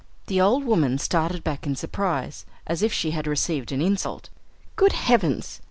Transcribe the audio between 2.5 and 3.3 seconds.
as if she had